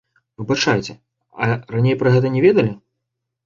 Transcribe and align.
Выбачайце, 0.41 0.93
а 1.43 1.51
раней 1.77 1.95
пра 2.03 2.09
гэта 2.19 2.35
не 2.37 2.41
ведалі? 2.49 2.77